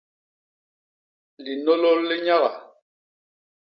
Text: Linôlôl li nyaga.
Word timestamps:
Linôlôl 1.43 1.99
li 2.09 2.17
nyaga. 2.25 2.51